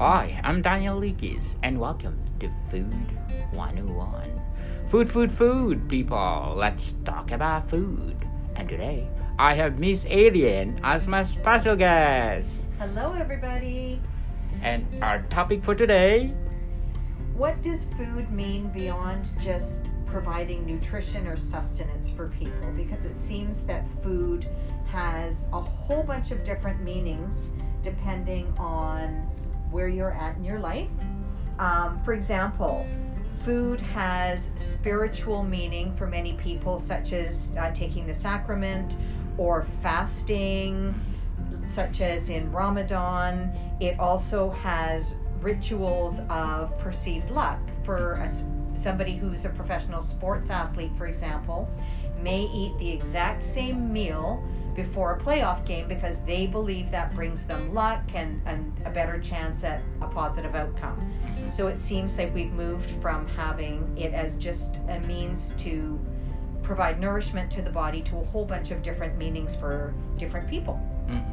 Hi, 0.00 0.40
I'm 0.42 0.60
Daniel 0.60 1.00
Likis, 1.00 1.54
and 1.62 1.78
welcome 1.78 2.18
to 2.40 2.50
Food 2.68 3.16
101. 3.52 4.40
Food, 4.90 5.12
food, 5.12 5.30
food, 5.30 5.88
people. 5.88 6.54
Let's 6.56 6.94
talk 7.04 7.30
about 7.30 7.70
food. 7.70 8.16
And 8.56 8.68
today, 8.68 9.08
I 9.38 9.54
have 9.54 9.78
Miss 9.78 10.04
Alien 10.08 10.80
as 10.82 11.06
my 11.06 11.22
special 11.22 11.76
guest. 11.76 12.48
Hello, 12.80 13.12
everybody. 13.12 14.00
And 14.62 14.84
our 15.00 15.22
topic 15.30 15.62
for 15.62 15.76
today 15.76 16.34
What 17.36 17.62
does 17.62 17.84
food 17.96 18.32
mean 18.32 18.70
beyond 18.70 19.28
just 19.40 19.78
providing 20.06 20.66
nutrition 20.66 21.28
or 21.28 21.36
sustenance 21.36 22.10
for 22.10 22.30
people? 22.30 22.72
Because 22.76 23.04
it 23.04 23.14
seems 23.24 23.60
that 23.60 23.86
food 24.02 24.48
has 24.86 25.44
a 25.52 25.60
whole 25.60 26.02
bunch 26.02 26.32
of 26.32 26.42
different 26.42 26.82
meanings 26.82 27.50
depending 27.82 28.52
on 28.58 29.28
where 29.74 29.88
you're 29.88 30.12
at 30.14 30.36
in 30.36 30.44
your 30.44 30.60
life. 30.60 30.88
Um, 31.58 32.00
for 32.04 32.12
example, 32.12 32.86
food 33.44 33.80
has 33.80 34.48
spiritual 34.54 35.42
meaning 35.42 35.94
for 35.96 36.06
many 36.06 36.34
people, 36.34 36.78
such 36.78 37.12
as 37.12 37.48
uh, 37.58 37.72
taking 37.72 38.06
the 38.06 38.14
sacrament 38.14 38.94
or 39.36 39.66
fasting, 39.82 40.94
such 41.74 42.00
as 42.00 42.28
in 42.28 42.52
Ramadan. 42.52 43.50
It 43.80 43.98
also 43.98 44.50
has 44.50 45.16
rituals 45.40 46.20
of 46.30 46.78
perceived 46.78 47.30
luck. 47.30 47.58
For 47.84 48.12
a, 48.12 48.30
somebody 48.80 49.16
who's 49.16 49.44
a 49.44 49.48
professional 49.50 50.02
sports 50.02 50.50
athlete, 50.50 50.92
for 50.96 51.06
example, 51.06 51.68
may 52.22 52.42
eat 52.42 52.78
the 52.78 52.90
exact 52.90 53.42
same 53.42 53.92
meal 53.92 54.40
before 54.74 55.12
a 55.14 55.20
playoff 55.20 55.64
game 55.66 55.86
because 55.88 56.16
they 56.26 56.46
believe 56.46 56.90
that 56.90 57.14
brings 57.14 57.42
them 57.44 57.72
luck 57.72 58.02
and, 58.14 58.40
and 58.46 58.72
a 58.84 58.90
better 58.90 59.18
chance 59.20 59.62
at 59.64 59.82
a 60.00 60.06
positive 60.08 60.54
outcome. 60.54 61.12
So 61.52 61.68
it 61.68 61.78
seems 61.78 62.16
like 62.16 62.34
we've 62.34 62.52
moved 62.52 62.90
from 63.00 63.28
having 63.28 63.96
it 63.96 64.12
as 64.12 64.34
just 64.36 64.76
a 64.88 64.98
means 65.00 65.52
to 65.58 66.00
provide 66.62 66.98
nourishment 66.98 67.50
to 67.52 67.62
the 67.62 67.70
body 67.70 68.02
to 68.02 68.16
a 68.18 68.24
whole 68.24 68.44
bunch 68.44 68.70
of 68.70 68.82
different 68.82 69.16
meanings 69.18 69.54
for 69.54 69.94
different 70.18 70.48
people. 70.48 70.80
Mhm. 71.06 71.24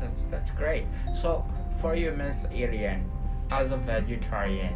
That's 0.00 0.22
that's 0.30 0.50
great. 0.52 0.86
So 1.14 1.44
for 1.80 1.94
you, 1.94 2.12
Miss 2.12 2.36
Irian, 2.46 3.02
as 3.50 3.70
a 3.70 3.76
vegetarian, 3.76 4.74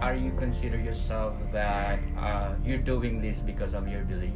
are 0.00 0.14
you 0.14 0.32
consider 0.38 0.78
yourself 0.78 1.36
that 1.52 1.98
uh, 2.18 2.54
you're 2.64 2.78
doing 2.78 3.20
this 3.20 3.38
because 3.38 3.74
of 3.74 3.86
your 3.86 4.02
belief? 4.02 4.32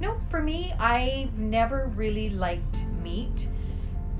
No, 0.00 0.18
for 0.30 0.40
me, 0.40 0.72
I've 0.78 1.36
never 1.38 1.92
really 1.94 2.30
liked 2.30 2.84
meat. 3.02 3.48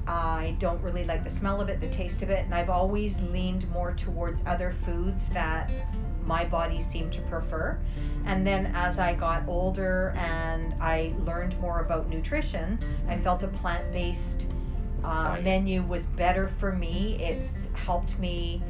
I 0.06 0.56
don't 0.59 0.83
really 0.83 1.05
like 1.05 1.25
the 1.25 1.31
smell 1.31 1.61
of 1.61 1.69
it, 1.69 1.81
the 1.81 1.89
taste 1.89 2.22
of 2.22 2.31
it, 2.31 2.45
and 2.45 2.55
I've 2.55 2.69
always 2.69 3.19
leaned 3.33 3.69
more 3.70 3.92
towards 3.92 4.42
other 4.45 4.75
foods 4.84 5.28
that 5.28 5.72
my 6.25 6.45
body 6.45 6.83
seemed 6.83 7.12
to 7.12 7.20
prefer. 7.22 7.78
And 8.27 8.47
then 8.47 8.72
as 8.75 8.98
I 8.98 9.14
got 9.14 9.48
older 9.48 10.12
and 10.17 10.75
I 10.81 11.14
learned 11.25 11.59
more 11.61 11.81
about 11.81 12.09
nutrition, 12.09 12.78
I 13.09 13.19
felt 13.19 13.42
a 13.42 13.48
plant 13.48 13.91
based 13.92 14.47
uh, 15.05 15.39
menu 15.42 15.83
was 15.83 16.05
better 16.06 16.50
for 16.59 16.72
me. 16.72 17.17
It's 17.22 17.69
helped 17.72 18.19
me 18.19 18.62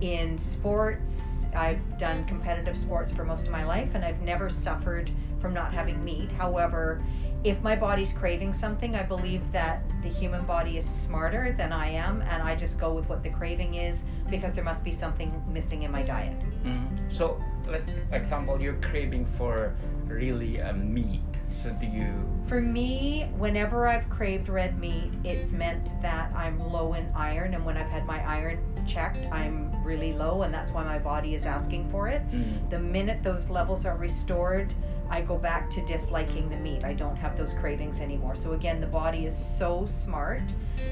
in 0.00 0.36
sports. 0.36 1.37
I've 1.54 1.98
done 1.98 2.24
competitive 2.26 2.76
sports 2.76 3.12
for 3.12 3.24
most 3.24 3.44
of 3.44 3.50
my 3.50 3.64
life, 3.64 3.90
and 3.94 4.04
I've 4.04 4.20
never 4.20 4.50
suffered 4.50 5.10
from 5.40 5.54
not 5.54 5.72
having 5.72 6.02
meat. 6.04 6.30
However, 6.32 7.02
if 7.44 7.60
my 7.62 7.76
body's 7.76 8.12
craving 8.12 8.52
something, 8.52 8.96
I 8.96 9.02
believe 9.02 9.42
that 9.52 9.82
the 10.02 10.08
human 10.08 10.44
body 10.44 10.76
is 10.76 10.84
smarter 10.84 11.54
than 11.56 11.72
I 11.72 11.88
am, 11.88 12.22
and 12.22 12.42
I 12.42 12.56
just 12.56 12.78
go 12.78 12.92
with 12.92 13.08
what 13.08 13.22
the 13.22 13.30
craving 13.30 13.74
is 13.74 14.02
because 14.28 14.52
there 14.52 14.64
must 14.64 14.82
be 14.82 14.90
something 14.90 15.30
missing 15.48 15.84
in 15.84 15.92
my 15.92 16.02
diet. 16.02 16.38
Mhm. 16.64 17.12
So 17.12 17.40
let's 17.66 17.86
example 18.12 18.60
you're 18.60 18.80
craving 18.80 19.26
for 19.36 19.74
really 20.06 20.58
a 20.58 20.72
meat. 20.72 21.20
So 21.62 21.70
do 21.70 21.86
you? 21.86 22.12
For 22.46 22.60
me, 22.60 23.28
whenever 23.36 23.86
I've 23.88 24.08
craved 24.08 24.48
red 24.48 24.78
meat, 24.78 25.12
it's 25.24 25.50
meant 25.52 25.90
that 26.00 26.34
I'm 26.34 26.58
low 26.72 26.94
in 26.94 27.10
iron, 27.14 27.54
and 27.54 27.64
when 27.64 27.76
I've 27.76 27.90
had 27.90 28.06
my 28.06 28.24
iron 28.26 28.58
checked, 28.86 29.26
I'm 29.32 29.70
really 29.84 30.12
low, 30.12 30.42
and 30.42 30.54
that's 30.54 30.70
why 30.70 30.84
my 30.84 30.98
body 30.98 31.34
is 31.34 31.46
asking 31.46 31.90
for 31.90 32.08
it. 32.08 32.22
Mhm. 32.30 32.70
The 32.70 32.78
minute 32.78 33.22
those 33.22 33.48
levels 33.50 33.84
are 33.84 33.96
restored, 33.96 34.72
I 35.10 35.20
go 35.20 35.36
back 35.36 35.68
to 35.70 35.84
disliking 35.84 36.48
the 36.48 36.56
meat. 36.56 36.84
I 36.84 36.92
don't 36.92 37.16
have 37.16 37.36
those 37.36 37.52
cravings 37.54 38.00
anymore. 38.00 38.34
So, 38.34 38.52
again, 38.52 38.80
the 38.80 38.86
body 38.86 39.24
is 39.26 39.36
so 39.36 39.84
smart 39.84 40.42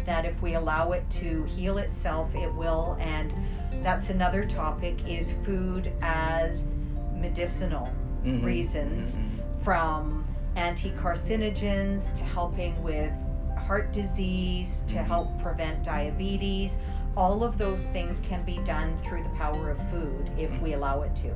that 0.05 0.25
if 0.25 0.41
we 0.43 0.55
allow 0.55 0.93
it 0.93 1.09
to 1.11 1.45
heal 1.45 1.79
itself, 1.79 2.35
it 2.35 2.53
will. 2.55 2.97
And 2.99 3.33
that's 3.83 4.09
another 4.09 4.45
topic 4.45 5.07
is 5.07 5.33
food 5.45 5.93
as 6.03 6.65
medicinal 7.15 7.89
Mhm. 8.25 8.43
reasons 8.45 9.17
Mhm. 9.17 9.63
from 9.63 10.25
anti-carcinogens 10.57 12.15
to 12.17 12.25
helping 12.25 12.83
with 12.83 13.13
heart 13.57 13.93
disease 13.93 14.83
to 14.89 14.95
Mhm. 14.97 15.07
help 15.07 15.39
prevent 15.43 15.83
diabetes 15.83 16.77
all 17.17 17.43
of 17.43 17.57
those 17.57 17.87
things 17.87 18.21
can 18.21 18.43
be 18.45 18.59
done 18.65 18.97
through 18.99 19.23
the 19.23 19.29
power 19.31 19.71
of 19.71 19.79
food 19.91 20.31
if 20.39 20.51
we 20.61 20.75
allow 20.75 21.03
it 21.03 21.15
to 21.17 21.31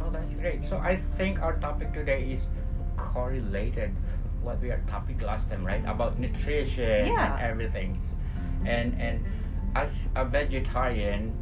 Oh, 0.00 0.10
that's 0.10 0.34
great. 0.34 0.62
So 0.64 0.76
I 0.76 1.00
think 1.16 1.40
our 1.40 1.54
topic 1.54 1.94
today 1.94 2.24
is 2.32 2.40
correlated 2.96 3.90
what 4.42 4.60
we 4.60 4.70
are 4.70 4.80
topic 4.86 5.22
last 5.22 5.48
time, 5.48 5.64
right? 5.64 5.82
About 5.86 6.18
nutrition 6.18 7.06
Yeah. 7.06 7.32
and 7.36 7.40
everything. 7.40 7.98
And 8.66 9.00
and 9.00 9.24
as 9.74 9.90
a 10.14 10.24
vegetarian, 10.26 11.32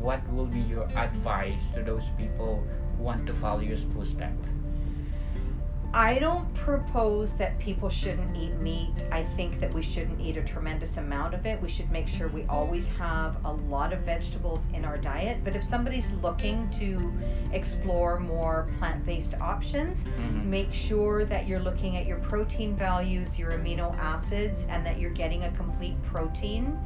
what 0.00 0.20
will 0.32 0.46
be 0.46 0.60
your 0.60 0.88
advice 0.96 1.60
to 1.74 1.82
those 1.82 2.08
people 2.16 2.64
who 2.96 3.02
want 3.04 3.26
to 3.26 3.34
follow 3.34 3.60
your 3.60 3.76
footsteps? 3.92 4.48
I 5.94 6.18
don't 6.18 6.52
propose 6.54 7.32
that 7.38 7.58
people 7.58 7.88
shouldn't 7.88 8.36
eat 8.36 8.52
meat. 8.56 9.06
I 9.10 9.24
think 9.36 9.58
that 9.60 9.72
we 9.72 9.82
shouldn't 9.82 10.20
eat 10.20 10.36
a 10.36 10.42
tremendous 10.42 10.98
amount 10.98 11.32
of 11.32 11.46
it. 11.46 11.60
We 11.62 11.70
should 11.70 11.90
make 11.90 12.06
sure 12.06 12.28
we 12.28 12.44
always 12.44 12.86
have 12.98 13.42
a 13.46 13.52
lot 13.52 13.94
of 13.94 14.00
vegetables 14.00 14.60
in 14.74 14.84
our 14.84 14.98
diet. 14.98 15.38
But 15.44 15.56
if 15.56 15.64
somebody's 15.64 16.10
looking 16.22 16.68
to 16.72 17.10
explore 17.52 18.20
more 18.20 18.68
plant 18.78 19.06
based 19.06 19.32
options, 19.40 20.04
Mhm. 20.04 20.44
make 20.44 20.74
sure 20.74 21.24
that 21.24 21.48
you're 21.48 21.58
looking 21.60 21.96
at 21.96 22.04
your 22.06 22.18
protein 22.18 22.76
values, 22.76 23.38
your 23.38 23.52
amino 23.52 23.96
acids, 23.98 24.66
and 24.68 24.84
that 24.84 24.98
you're 25.00 25.10
getting 25.10 25.44
a 25.44 25.50
complete 25.52 26.00
protein 26.02 26.78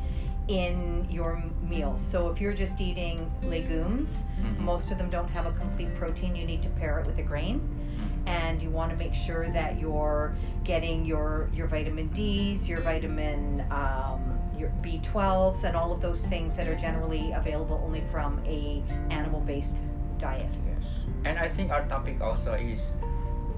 in 0.46 1.06
your 1.10 1.42
meals. 1.62 2.00
So 2.02 2.28
if 2.28 2.40
you're 2.40 2.52
just 2.52 2.80
eating 2.80 3.30
legumes, 3.42 4.24
Mhm. 4.40 4.58
most 4.60 4.90
of 4.92 4.98
them 4.98 5.10
don't 5.10 5.28
have 5.30 5.46
a 5.46 5.52
complete 5.52 5.92
protein. 5.96 6.36
You 6.36 6.44
need 6.46 6.62
to 6.62 6.69
pair 6.70 7.00
it 7.00 7.06
with 7.06 7.19
a 7.19 7.22
grain 7.22 7.60
Mhm. 7.60 8.12
And 8.27 8.62
you 8.62 8.71
want 8.71 8.91
to 8.91 8.97
make 8.97 9.15
sure 9.15 9.50
that 9.53 9.78
you're 9.78 10.34
getting 10.65 11.05
your 11.05 11.50
your 11.55 11.66
vitamin 11.66 12.09
D's, 12.09 12.69
your 12.69 12.81
vitamin 12.81 13.65
um, 13.71 14.38
your 14.56 14.71
B12s, 14.83 15.65
and 15.65 15.77
all 15.77 15.93
of 15.93 16.00
those 16.00 16.22
things 16.27 16.55
that 16.55 16.69
are 16.69 16.77
generally 16.77 17.32
available 17.32 17.81
only 17.84 18.03
from 18.12 18.41
a 18.47 18.82
animal-based 19.11 19.75
diet. 20.19 20.49
Yes. 20.66 20.84
And 21.25 21.38
I 21.38 21.49
think 21.49 21.71
our 21.72 21.84
topic 21.88 22.21
also 22.21 22.53
is 22.55 22.78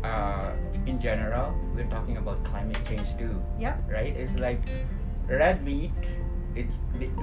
uh, 0.02 0.52
in 0.86 1.00
general, 1.00 1.54
we're 1.74 1.86
talking 1.88 2.16
about 2.18 2.42
climate 2.44 2.78
change 2.86 3.08
too. 3.18 3.42
Yeah. 3.58 3.76
Right? 3.88 4.14
It's 4.16 4.34
like 4.34 4.60
red 5.28 5.64
meat, 5.64 5.92
it, 6.54 6.66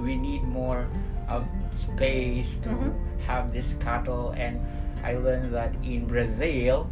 we 0.02 0.16
need 0.16 0.44
more 0.44 0.88
of 1.30 1.46
space 1.94 2.48
to 2.64 2.70
Mhm. 2.70 2.94
have 3.26 3.54
this 3.54 3.74
cattle 3.80 4.32
and 4.36 4.60
I 5.04 5.14
learned 5.16 5.54
that 5.54 5.74
in 5.84 6.06
Brazil 6.06 6.90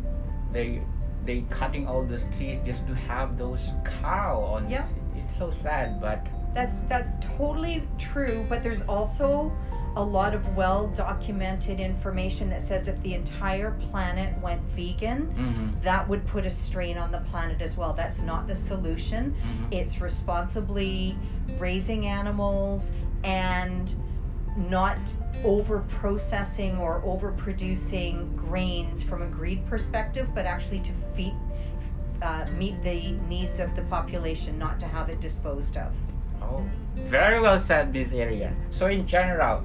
they 0.51 0.81
they 1.25 1.41
cutting 1.49 1.87
all 1.87 2.03
those 2.05 2.23
trees 2.37 2.59
just 2.65 2.85
to 2.87 2.93
have 2.95 3.37
those 3.37 3.59
cow 4.01 4.39
on 4.41 4.69
Yeah. 4.69 4.87
it's 5.15 5.37
so 5.37 5.51
sad 5.51 5.99
but 6.01 6.25
That's 6.53 6.75
that's 6.87 7.11
totally 7.37 7.87
true, 7.99 8.43
but 8.49 8.63
there's 8.63 8.81
also 8.81 9.51
a 9.95 10.03
lot 10.03 10.33
of 10.33 10.55
well 10.55 10.87
documented 10.87 11.79
information 11.79 12.49
that 12.49 12.61
says 12.61 12.87
if 12.87 12.99
the 13.03 13.13
entire 13.13 13.71
planet 13.91 14.35
went 14.41 14.61
vegan, 14.75 15.27
Mhm. 15.37 15.83
that 15.83 16.07
would 16.09 16.25
put 16.25 16.45
a 16.45 16.49
strain 16.49 16.97
on 16.97 17.11
the 17.11 17.19
planet 17.31 17.61
as 17.61 17.77
well. 17.77 17.93
That's 17.93 18.21
not 18.23 18.47
the 18.47 18.55
solution. 18.55 19.35
Mhm. 19.43 19.73
It's 19.79 20.01
responsibly 20.01 21.15
raising 21.59 22.07
animals 22.07 22.91
and 23.23 23.93
not 24.57 24.99
over 25.43 25.79
processing 25.89 26.77
or 26.77 27.01
over 27.05 27.31
producing 27.31 28.35
grains 28.35 29.01
from 29.03 29.21
a 29.21 29.27
greed 29.27 29.65
perspective, 29.65 30.27
but 30.33 30.45
actually 30.45 30.79
to 30.79 30.91
feed, 31.15 31.33
uh, 32.21 32.45
meet 32.57 32.81
the 32.83 33.11
needs 33.27 33.59
of 33.59 33.75
the 33.75 33.81
population, 33.83 34.57
not 34.57 34.79
to 34.79 34.85
have 34.85 35.09
it 35.09 35.19
disposed 35.21 35.77
of. 35.77 35.93
Oh, 36.41 36.63
very 36.95 37.39
well 37.39 37.59
said, 37.59 37.93
Miss 37.93 38.11
Area. 38.11 38.53
So, 38.71 38.87
in 38.87 39.05
general, 39.07 39.63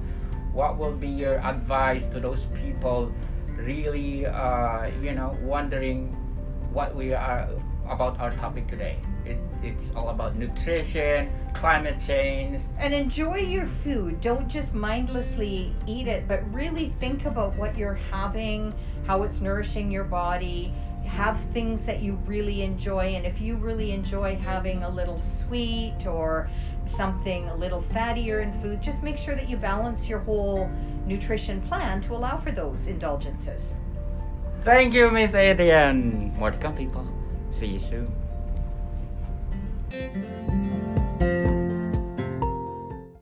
what 0.53 0.77
will 0.77 0.95
be 0.95 1.09
your 1.09 1.39
advice 1.39 2.03
to 2.13 2.19
those 2.19 2.45
people 2.61 3.11
really, 3.57 4.25
uh, 4.25 4.89
you 5.01 5.13
know, 5.13 5.37
wondering 5.41 6.11
what 6.71 6.95
we 6.95 7.13
are 7.13 7.49
about 7.89 8.19
our 8.19 8.31
topic 8.31 8.67
today. 8.67 8.97
It, 9.25 9.37
it's 9.61 9.91
all 9.95 10.09
about 10.09 10.35
nutrition, 10.35 11.29
climate 11.53 11.97
change. 12.05 12.61
And 12.77 12.93
enjoy 12.93 13.37
your 13.37 13.67
food. 13.83 14.21
Don't 14.21 14.47
just 14.47 14.73
mindlessly 14.73 15.73
eat 15.87 16.07
it, 16.07 16.27
but 16.27 16.41
really 16.53 16.93
think 16.99 17.25
about 17.25 17.55
what 17.55 17.77
you're 17.77 17.99
having, 18.11 18.73
how 19.05 19.23
it's 19.23 19.41
nourishing 19.41 19.91
your 19.91 20.03
body. 20.03 20.73
Have 21.05 21.39
things 21.53 21.83
that 21.83 22.01
you 22.01 22.19
really 22.25 22.63
enjoy. 22.63 23.15
And 23.15 23.25
if 23.25 23.39
you 23.39 23.55
really 23.55 23.91
enjoy 23.91 24.37
having 24.37 24.83
a 24.83 24.89
little 24.89 25.19
sweet 25.19 26.07
or 26.07 26.49
something 26.87 27.47
a 27.49 27.55
little 27.55 27.83
fattier 27.83 28.41
in 28.41 28.59
food, 28.61 28.81
just 28.81 29.03
make 29.03 29.17
sure 29.17 29.35
that 29.35 29.49
you 29.49 29.57
balance 29.57 30.07
your 30.07 30.19
whole 30.19 30.69
nutrition 31.05 31.61
plan 31.61 32.01
to 32.01 32.15
allow 32.15 32.39
for 32.39 32.51
those 32.51 32.87
indulgences. 32.87 33.73
Thank 34.63 34.95
you, 34.95 35.11
Miss 35.11 35.35
Adrian. 35.35 36.33
More 36.37 36.49
to 36.49 36.57
come, 36.57 36.75
people. 36.75 37.07
See 37.57 37.67
you 37.67 37.79
soon. 37.79 38.11